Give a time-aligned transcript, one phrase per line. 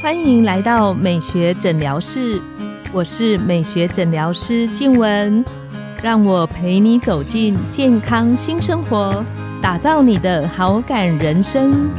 [0.00, 2.40] 欢迎来到美学诊疗室，
[2.92, 5.44] 我是美学诊疗师静文，
[6.02, 9.24] 让我陪你走进健康新生活，
[9.60, 11.90] 打造你的好感人生。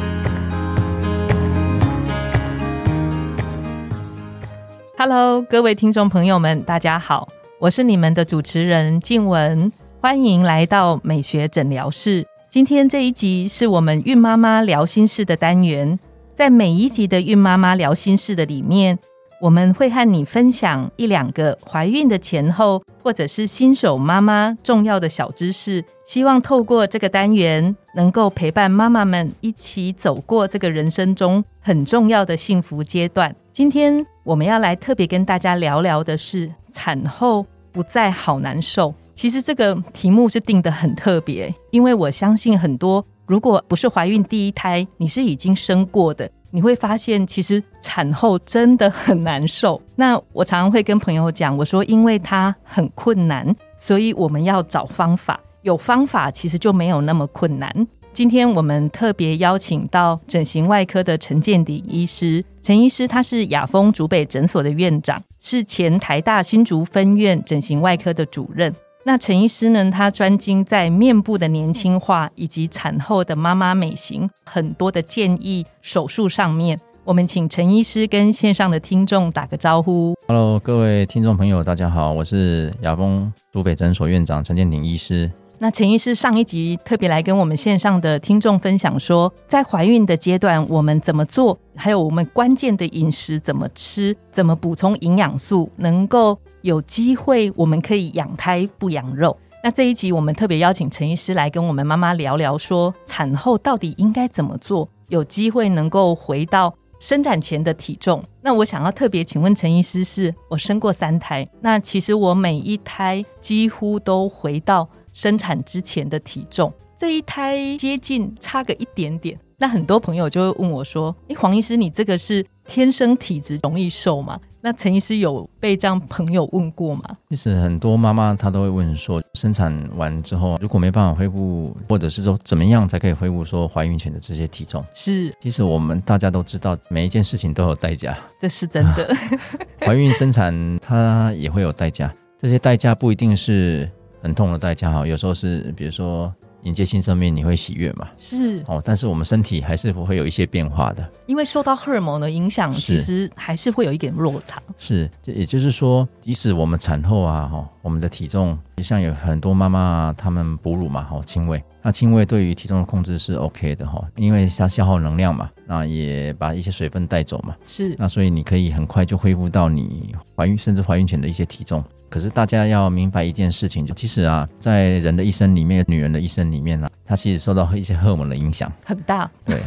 [4.97, 7.27] Hello，各位听众朋友们，大家好，
[7.59, 12.25] 我是你们的主持人静文，欢迎来到美学诊疗室。
[12.49, 15.99] 今天这一集是我们孕妈妈聊心事的单元。
[16.39, 18.97] 在每一集的孕妈妈聊心事的里面，
[19.41, 25.83] 我们会和你分享一两个怀孕的前后，或者是新手妈妈重要的小知识。
[26.05, 33.35] 希望透过这个单元，能够陪伴妈妈们一起走过这个人生中很重要的幸福阶段。
[33.51, 38.95] 今天我们要来特别跟大家聊聊的是产后不再好难受。
[39.13, 43.05] 其实这个题目是定的很特别，因为我相信很多。
[43.29, 49.79] 如果不是怀孕第一胎，你是已经生过的，你会发现其实产后真的很难受。
[49.95, 55.39] 那我常常会跟朋友讲，我说因为它很困难，所以我们要找方法。
[55.61, 57.87] 有方法其实就没有那么困难。
[58.11, 68.73] 今天我们特别邀请到整形外科的陈建鼎医师，陈医师他是雅丰竹北诊所的院长，是前台大新竹分院整形外科的主任。
[69.05, 69.89] 那陈医师呢？
[69.89, 76.77] 他专精在面部的年轻化以及产后的妈妈美型，很多的建议手术上面。
[77.05, 80.13] 我们请陈医师跟线上的听众打个招呼。
[80.27, 85.31] Hello，各位听众朋友，大家好，我是亚丰都北诊所院长陈建鼎医师。
[85.61, 99.35] 那陈医师上一集特别来跟我们线上的听众分享说，在怀孕的阶段我们怎么做，还有我们关键的饮食怎么吃，怎么补充营养素，能够有机会我们可以养胎不养肉。
[99.61, 108.23] 那这一集我们特别邀请陈医师来跟我们妈妈聊聊，说产后到底应该怎么做，有机会能够回到生产前的体重。
[108.41, 114.87] 那我想要特别请问陈医师，是我生过三胎，那其实我每一胎几乎都回到。
[115.13, 127.03] 生产之前的体重，这一胎接近差个一点点，那很多朋友就会问我说：“诶，黄医师，你这个是天生体质容易瘦吗？”那陈医师有被这样朋友问过吗？
[127.29, 134.83] 其实很多妈妈她都会问说，生产完之后如果没办法恢复，或者是说怎么样才可以恢复说怀孕前的这些体重？
[134.93, 139.15] 是，其实我们大家都知道，每一件事情都有代价，这是真的。
[139.79, 143.89] 怀孕生产它也会有代价，这些代价不一定是。
[144.21, 148.07] 很痛的代价哈，有时候是比如说迎接新生命，你会喜悦嘛？
[148.17, 154.61] 是哦，但是我们身体还是会有一些变化的，因为受到荷尔蒙的影响，其实还是会有一点落差。
[154.77, 171.81] 是，也就是说，即使我们产后啊，哈，我们的体重，像有很多妈妈她们哺乳嘛，哈，亲喂，那亲喂对于体重的控制是 OK 的哈，因为它消耗能量嘛，那也把一些水分带走嘛，是，那所以你可以很快就恢复到你怀孕甚至怀孕前的一些体重。
[172.09, 179.29] 可是大家要明白一件事情，就其实啊，在人的一生里面，女人的一生里面呢，她其实受到一些荷尔蒙的影响很大。
[179.45, 179.61] 对，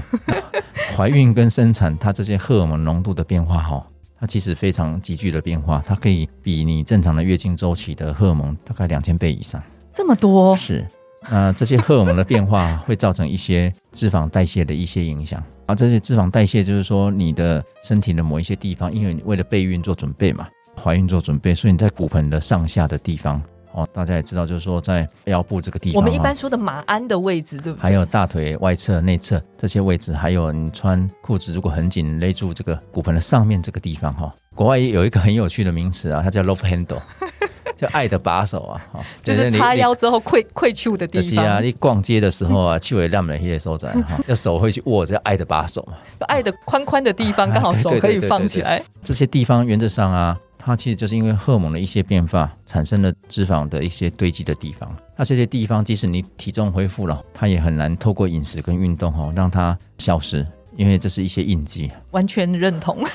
[0.97, 3.87] 怀孕跟生产，它这些荷尔蒙浓度的变化哈，
[4.19, 9.63] 它其实非常急剧的变化，它可以比你正常的月经周期的荷尔蒙大概两千倍以上。
[9.95, 10.57] 这么多？
[10.57, 10.85] 是。
[11.31, 20.49] 那这些荷尔蒙的变化 会造成一些脂肪代谢的一些影响，而这些脂肪代谢就是说你的身体的某一些地方，因为你为了备孕做准备嘛。
[20.83, 23.41] 怀孕做准备，所以你在骨盆的上下的地方
[23.73, 27.83] 哦，大家也知道，就是说在腰部这个地方，我们一般说的马鞍的位置，对不对？
[27.83, 34.35] 还有大腿外侧、内侧这些位置，还有你穿裤子如果很紧勒住这个骨盆的上面这个地方哈。
[34.55, 37.01] 国外有一个很有趣的名词啊，它叫 love handle，
[37.75, 41.29] 叫爱的把手啊，哈，就是叉腰之后跪跪处的地方。
[41.31, 45.95] 是啊，你逛街的时候啊， 气味亮的那些收在哈， 要手会去握这爱的把手嘛，
[46.27, 48.83] 爱的宽宽的地方刚好手可以放起来。
[49.03, 50.39] 这些地方原则上啊。
[50.65, 54.89] 它其实就是因为荷尔蒙的一些变化，产生了脂肪的一些堆积的地方。
[55.17, 60.47] 那这些地方，即使你体重恢复了，它也很难透过饮食跟运动哦让它消失，
[60.77, 61.91] 因为这是一些印记。
[62.13, 62.99] 完全认同。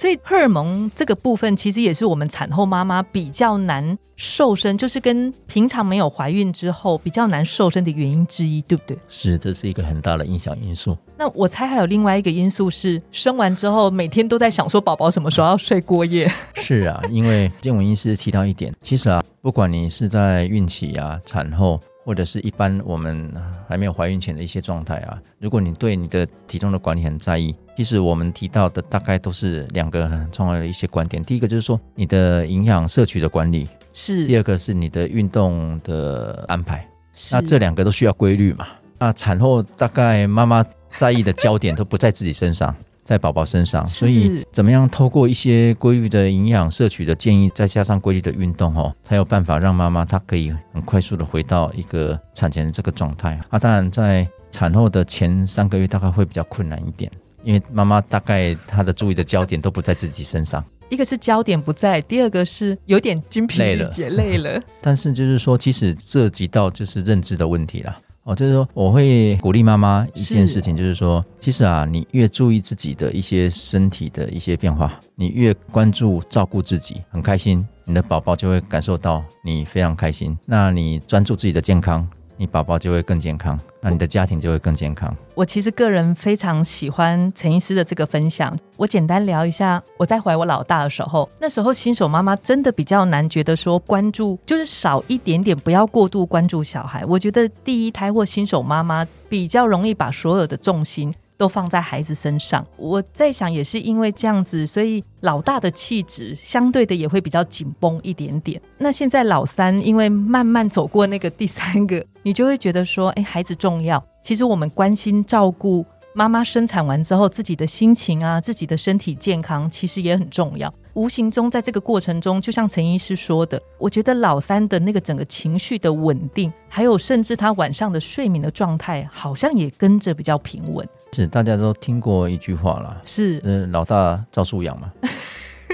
[0.00, 8.96] 所以荷尔蒙这个部分，其实也是我们产后妈妈比较难瘦身，就是跟平常没有怀孕之后比较难瘦身的原因之一，对不对？
[9.10, 10.96] 是，这是一个很大的影响因素。
[11.18, 16.32] 那我猜还有另外一个因素是，生完之后每天都在想说宝宝什么时候要睡过夜。
[16.54, 21.78] 是啊，因为建文医师提到一点，其实啊，不管你是在孕期啊、产后。
[22.04, 23.32] 或者是一般我们
[23.68, 31.22] 还没有怀孕前的一些状态啊，如果你对你的体重的管理很在意，其实我们提到的大概都是两个很重要的一些观点。
[31.22, 36.86] 第一个就是说你的营养摄取的管理是，第二个是你的运动的安排。
[37.32, 38.66] 那这两个都需要规律嘛？
[38.98, 40.64] 那产后大概妈妈
[40.96, 42.74] 在意的焦点都不在自己身上，
[43.04, 43.86] 在宝宝身上。
[43.86, 53.58] 所以，怎么样透过一些规律的营养摄取的建议，再加上规律的运动哦，才有办法让妈妈她可以很快速的回到一个产前的这个状态啊。
[53.58, 57.10] 当然，在产后的前三个月大概会比较困难一点，
[57.44, 60.64] 因为妈妈大概她的注意的焦点都不在自己身上。
[60.88, 64.60] 一个是焦点不在，第二个是有点精疲力竭，累了。
[64.82, 67.96] 但是就是说，其实涉及到就是认知的问题啦。
[68.30, 80.38] 哦，就是说，我会鼓励妈妈一件事情，就是说，其实啊，你越注意自己的一些身体的一些变化，你越关注照顾自己，很开心，你的宝宝就会感受到你非常开心。
[80.46, 82.08] 那你专注自己的健康，
[82.40, 85.14] 你宝宝就会更健康，那你的家庭就会更健康。
[85.34, 88.58] 我其实个人非常喜欢陈医师的这个分享。
[88.78, 97.04] 我简单聊一下，我在怀我老大的时候，那时候新手妈妈真的比较难，觉得说关注就是少一点点，不要过度关注小孩。
[97.04, 101.12] 我觉得第一胎或新手妈妈比较容易把所有的重心。
[101.40, 108.60] 都放在孩子身上，我在想，也是因为这样子，所以老大的气质相对的也会比较紧绷一点点。
[108.76, 114.04] 那现在老三，因为慢慢走过那个第三个，你就会觉得说，哎，孩子重要。
[114.22, 115.82] 其实我们关心照顾
[116.12, 120.72] 妈妈生产完之后自己的心情啊，自己的身体健康，其实也很重要。
[120.94, 130.86] 无形中在这个过程中，就像陈医师说的，我觉得老三的那个整个情绪的稳定，还有甚至他晚上的睡眠的状态，好像也跟着比较平稳。
[131.12, 134.92] 是大家都听过一句话啦，是嗯，老大照素养嘛，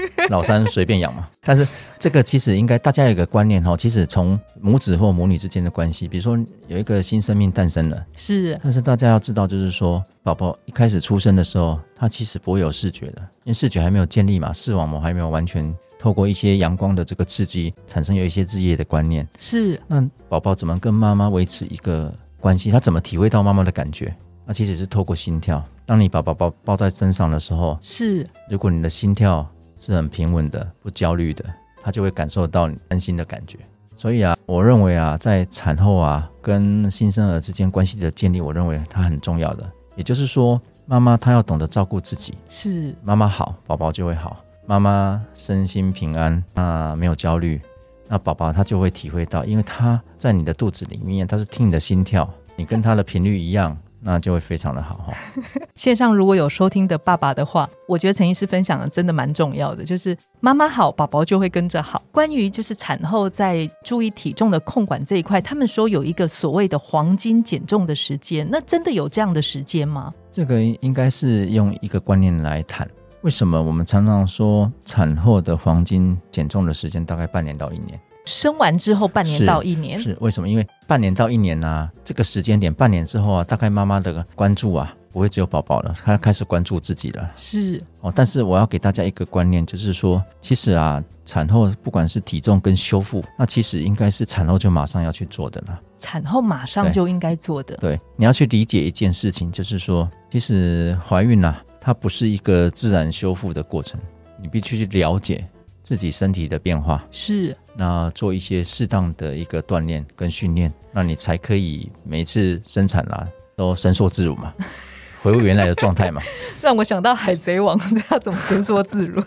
[0.29, 1.27] 老三随便养嘛。
[1.41, 1.67] 但是
[1.99, 19.27] 这个其实应该大家有一个观念哈，其实从母子或母女之间的关系，比如说有一个新生命诞生了，是，但是大家要知道，就是说宝宝一开始出生的时候，他其实不会有视觉的，因为视觉还没有建立嘛，视网膜还没有完全透过一些阳光的这个刺激，产生有一些日夜的观念。
[19.39, 22.69] 是，那宝宝怎么跟妈妈维持一个关系？
[22.69, 24.13] 他怎么体会到妈妈的感觉？
[24.45, 25.63] 那其实是透过心跳。
[25.85, 29.45] 当你把宝宝抱在身上的时候，是，如果你的心跳
[29.77, 31.45] 是很平稳的、不焦虑的，
[31.81, 33.57] 他就会感受到你安心的感觉。
[33.95, 39.67] 所以啊，我认为啊，在产后啊跟新生儿之间关系的建立，我认为它很重要的。
[39.95, 44.37] 也就是说，妈妈她要懂得照顾自己，是，妈妈好，宝宝就会好；
[44.67, 47.59] 妈妈身心平安，那没有焦虑，
[48.07, 53.75] 那宝宝他就会体会到，因为他在你的肚子里面，他是听你的心跳，你跟他的频率一样。
[54.09, 55.13] 那就会非常的好哈。
[55.75, 62.01] 线上如果有收听的爸爸的话，我觉得陈医师分享的真的蛮重要的，就是妈妈好，宝宝就会跟着好。
[62.09, 70.13] 关于就是产后在注意体重的控管这一块，他们说有一个所谓的黄金减重的时间，那真的有这样的时间吗？
[70.31, 72.89] 这个应该是用一个观念来谈。
[73.23, 77.99] 为什么我们常常说产后的黄金减重的时间大概半年到一年？
[78.27, 80.49] 生完之后半年到一年是为什么？
[80.49, 87.31] 因为半年到一年呢，这个时间点，半年之后啊，大概妈妈的关注啊，不会只有宝宝了，她开始关注自己了。
[87.37, 95.79] 是哦，但是我要给大家一个观念，就是说，其实啊，产后不管是体重跟修复，那其实应该是产后就马上要去做的了。
[95.97, 97.75] 产后马上就应该做的。
[97.77, 103.99] 对，你要去理解一件事情，就是说，其实怀孕呐，它不是一个自然修复的过程，
[104.41, 105.47] 你必须去了解。
[105.87, 113.25] 自己身体的变化是，那做一些适当的一个锻炼跟训练，那你才可以每一次生产啦
[113.55, 114.53] 都伸缩自如嘛，
[115.23, 116.21] 回复原来的状态嘛。
[116.61, 117.79] 让我想到海贼王
[118.11, 119.23] 要怎么伸缩自如。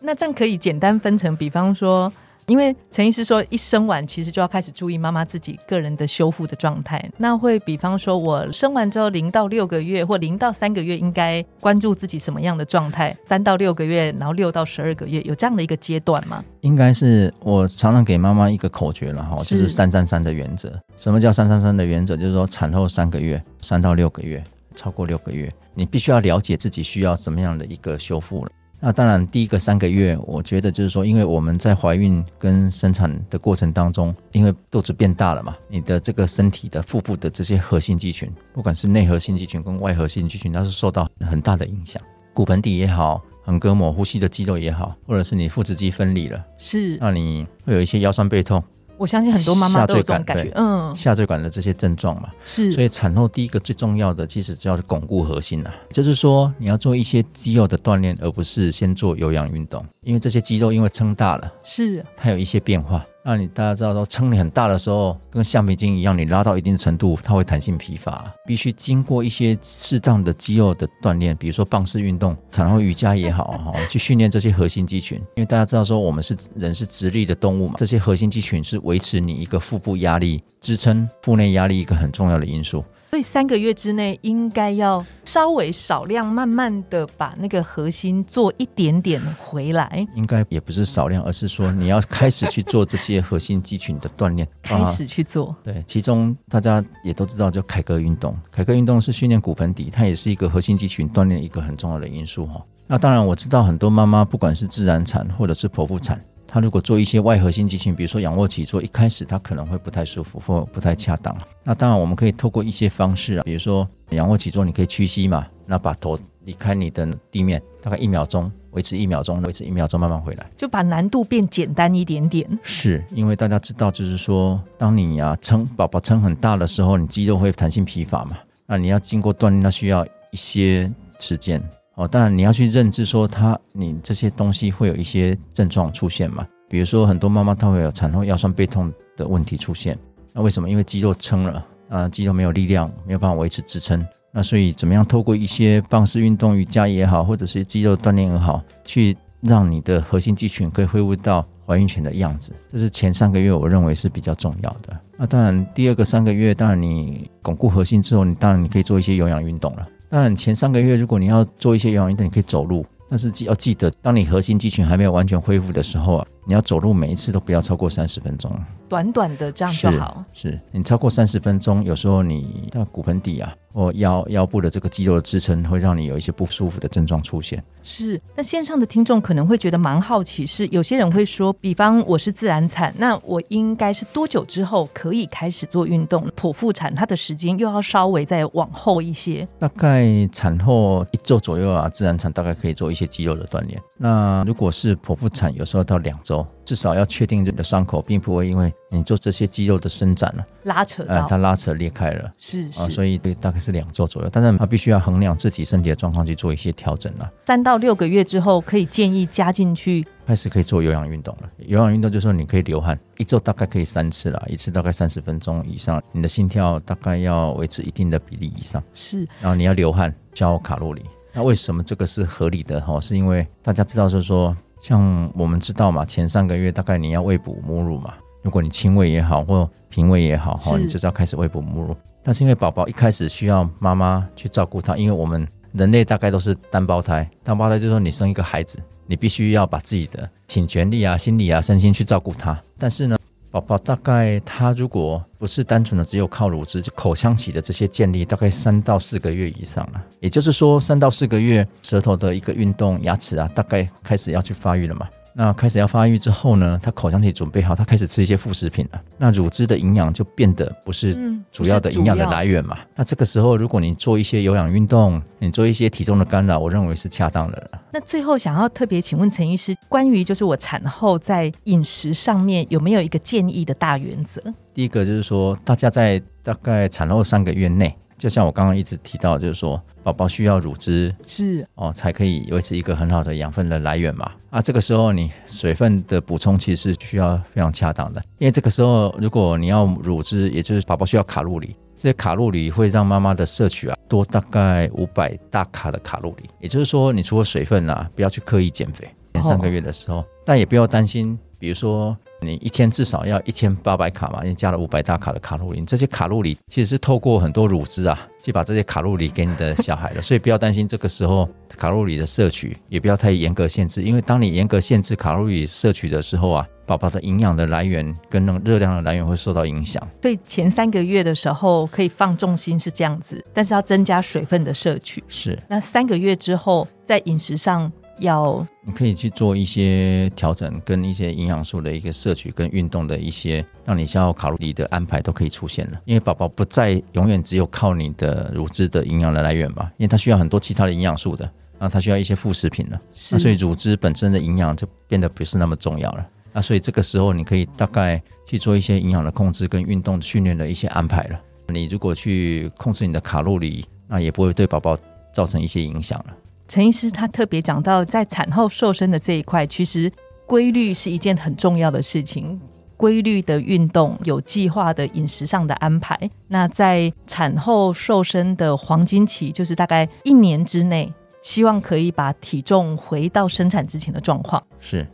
[0.00, 2.12] 那这样可以简单分成，比方说。
[2.46, 7.10] 因为陈医师说，一生完其实就要开始注意妈妈自己个人的修复的状态。
[7.16, 13.16] 那会比方说，我生完之后零到六个月或零到三个月，应该关注自己什么样的状态？
[13.24, 16.44] 三到六个月，然后六到十二个月，有这样的一个阶段吗？
[16.60, 20.72] 应该是我常常给妈妈一个口诀了哈，就是三三三的原则。
[20.96, 22.16] 什么叫三三三的原则？
[22.16, 24.42] 就是说产后三个月，三到六个月，
[24.74, 28.50] 超过六个月，你必须要了解自己需要什么样的一个修复了。
[28.84, 42.02] 那当然，第一个三个月，我觉得就是说，因为我们在怀孕跟生产的过程当中，因为肚子变大了嘛，你的这个身体的腹部的这些核心肌群，不管是内核心肌群跟外核心肌群，它是受到很大的影响。
[42.34, 48.60] 骨盆底也好，横膈膜、呼吸的肌肉也好，或者是你腹直肌分离了，是，那你会有一些腰酸背痛。
[49.02, 63.04] 我相信很多妈妈都有这种感觉，嗯，下坠感的这些症状嘛，是，所以产后第一个最重要的其实叫巩固核心呐，就是说你要做一些肌肉的锻炼，而不是先做有氧运动，因为这些肌肉因为撑大了，是，它有一些变化。
[63.24, 75.18] 那你大家知道说，撑力很大的时候，跟橡皮筋一样，你拉到一定程度，它会弹性疲乏，必须经过一些适当的肌肉的锻炼，比如说棒式运动、产后瑜伽也好， 哈，去训练这些核心肌群。
[75.36, 82.84] 因为大家知道说，我们是人是直立的动物嘛，这些核心肌群是维持你一个腹部压力、支撑腹内压力一个很重要的因素。
[83.12, 90.08] 所以三个月之内应该要稍微少量，慢慢的把那个核心做一点点回来。
[90.14, 95.54] 应该也不是少量，而是说你要开始去做这些核心肌群的锻炼，开始去做。
[95.62, 102.64] 对，其中大家也都知道，就凯歌运动，凯歌运动是训练骨盆底，它也是一个核心肌群锻炼一个很重要的因素哈。
[102.86, 106.18] 那当然我知道很多妈妈，不管是自然产或者是剖腹产。
[106.52, 111.34] 他如果做一些外核心肌群，比如说仰卧起坐，一开始他可能会不太舒服或不太恰当。
[111.64, 122.46] 那当然，我们可以透过一些方式啊，比如说仰卧起坐，你可以屈膝嘛，那把头离开你的地面，大概一秒钟，维持一秒钟，维持一秒钟，慢慢回来，就把难度变简单一点点。
[122.62, 131.62] 是因为大家知道，就是说，当你啊撑宝宝撑很大的时候，你肌肉会弹性疲乏嘛，那你要经过锻炼，那需要一些时间。
[131.94, 136.46] 哦，当然你要去认知说，它你这些东西会有一些症状出现嘛？
[136.68, 139.98] 比如说很多妈妈她会有产后腰酸背痛的问题出现，
[140.32, 140.70] 那为什么？
[140.70, 144.04] 因为肌肉撑了啊，肌肉没有力量，没有办法维持支撑。
[144.32, 152.54] 那所以怎么样透过一些方式运动，瑜伽也好，或者是肌肉锻炼也好，去让你的核心肌群可以恢复到怀孕前的样子？
[152.70, 154.98] 这是前三个月我认为是比较重要的。
[155.18, 159.86] 那当然第二个三个月，当然你巩固核心之后，你当然你可以做一些有氧运动了。
[160.12, 168.54] 当然，前三个月如果你要做一些有氧运动，你可以走路，但是记要记得，当你核心肌群还没有完全恢复的时候啊，你要走路每一次都不要超过三十分钟，
[168.90, 170.22] 短短的这样就好。
[170.34, 173.54] 是你超过三十分钟，有时候你到骨盆底啊。
[173.72, 177.62] 或腰腰部的这个肌肉的支撑，会让你有一些不舒服的症状出现。
[177.82, 186.28] 是，那线上的听众可能会觉得蛮好奇，是有些人会说，比方我是自然产，那我应该是多久之后可以开始做运动？
[186.36, 193.80] 剖腹产它的时间又要稍微再往后一些，大概产后一周左右啊，自然产大概可以做一些肌肉的锻炼。
[193.96, 196.46] 那如果是剖腹产，有时候到两周。
[196.64, 207.30] 至少要确定你的伤口并不会因为你做这些肌肉的伸展了拉扯到，它拉扯裂开了，是是，所以对大概是两周左右，但是它必须要衡量自己身体的状况去做一些调整了。
[207.46, 211.50] 三到六个月之后，可以建议加进去，开始可以做有氧运动了。
[211.58, 221.02] 有氧运动就是说你可以流汗，一周大概可以三次了，一次大概三十分钟以上，你的心跳大概要维持一定的比例以上，是，然后你要流汗消耗卡路里。
[221.32, 223.00] 那为什么这个是合理的哈？
[223.00, 224.54] 是因为大家知道就是说。
[224.82, 228.14] 像我们知道嘛，前三个月大概你要喂哺母乳嘛。
[228.42, 231.96] 如果你亲喂也好，或平喂也好，哈，你就是要开始喂哺母乳。
[232.22, 242.60] 但是因为宝宝一开始需要妈妈去照顾他，因为我们人类大概都是单胞胎，单胞胎就是说你生一个孩子，你必须要把自己的请全力啊、心理啊、身心去照顾他。
[242.78, 243.16] 但是呢。
[243.52, 250.02] 宝宝大概他如果不是单纯的只有靠乳汁口腔期的这些建立，大概三到四个月以上了。
[250.20, 255.06] 也就是说，三到四个月舌头的一个运动，牙齿啊，大概开始要去发育了嘛。
[255.34, 259.00] 那开始要发育之后呢，他口腔期准备好，他开始吃一些副食品了。
[259.16, 261.14] 那乳汁的营养就变得不是
[261.50, 262.78] 主要的营养的来源嘛。
[262.94, 267.80] 那这个时候，如果你做一些有氧运动，你做一些体重的干扰，我认为是恰当的了。
[267.92, 274.42] 那最后想要特别请问陈医师，关于就是我产后在饮食上面有没有一个建议的大原则？
[274.74, 277.94] 第一个就是说，大家在大概产后三个月内。
[278.22, 284.30] 就像我刚刚一直提到，就是说宝宝需要乳汁是哦，才可以维持一个很好的养分的来源嘛。
[284.48, 296.48] 啊，这个时候你水分的补充其实是需要非常恰当的，因为这个时候如果你要乳汁，也就是宝宝需要卡路里，这些卡路里会让妈妈的摄取啊多大概五百大卡的卡路里。
[296.60, 302.16] 也就是说，你除了水分啊，不要去刻意减肥，前三个月的时候，但也不要担心，比如说。
[302.42, 320.06] 你一天至少要一千八百卡嘛，你加了五百大卡的卡路里，这些卡路里其实是透过很多乳汁啊，去把这些卡路里给你的小孩的，所以不要担心这个时候卡路里的摄取，也不要太严格限制，因为当你严格限制卡路里摄取的时候啊，宝宝的营养的来源跟那个热量的来源会受到影响。
[320.20, 325.22] 对，前三个月的时候可以放重心是这样子，但是要增加水分的摄取。
[325.28, 327.90] 是，那三个月之后在饮食上。
[328.18, 336.00] 要你可以去做一些调整，跟一些营养素的一个摄取，跟运动的一些让你消耗卡路里的安排都可以出现了。
[336.04, 343.00] 因为宝宝不再永远只有靠你的乳汁的营养的来源嘛，因为它需要很多其他的营养素的，那它需要一些副食品了。
[343.30, 346.26] 那所以乳汁本身的营养就变得不是那么重要了。
[346.52, 351.40] 那所以这个时候你可以大概去做一些营养的控制跟运动训练的一些安排了。
[351.68, 354.98] 你如果去控制你的卡路里，那也不会对宝宝
[355.32, 356.36] 造成一些影响了。
[356.72, 360.10] 陈医师他特别讲到，在产后瘦身的这一块，其实
[360.46, 362.58] 规律是一件很重要的事情。
[362.96, 366.18] 规律的运动，有计划的饮食上的安排。
[366.48, 371.12] 那在产后瘦身的黄金期，就是大概一年之内，
[371.42, 374.62] 希望可以把体重回到生产之前的状况。
[374.80, 375.06] 是，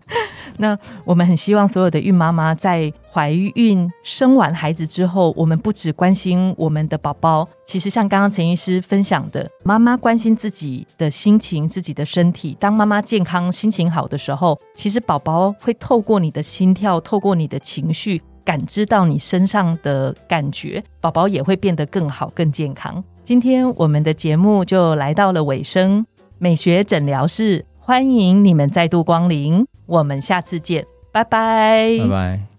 [0.58, 12.56] 那我们很希望所有的孕妈妈在怀孕、生完孩子之后，我们不只关心我们的宝宝，其实像刚刚陈医师分享的，妈妈关心自己的心情、自己的身体。
[12.60, 23.02] 当妈妈健康、心情好的时候，其实宝宝会透过你的心跳、透过你的情绪，感知到你身上的感觉，宝宝也会变得更好、更健康。
[23.30, 26.04] 今天我们的节目就来到了尾声，
[26.38, 32.49] 美学诊疗室欢迎你们再度光临，我们下次见，拜拜，拜拜。